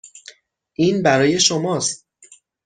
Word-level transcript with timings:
این 0.73 1.03
برای 1.03 1.39
شماست. 1.39 2.07